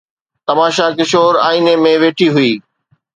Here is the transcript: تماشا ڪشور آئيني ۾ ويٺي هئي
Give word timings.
تماشا 0.47 0.85
ڪشور 0.97 1.33
آئيني 1.47 1.73
۾ 1.83 1.93
ويٺي 2.01 2.27
هئي 2.35 2.51